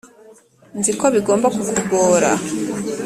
[0.79, 2.29] nzi ko ibi bigomba kukugora.